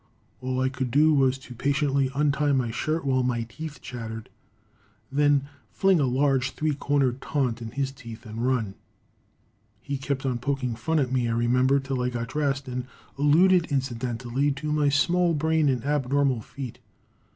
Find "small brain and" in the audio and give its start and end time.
14.89-15.85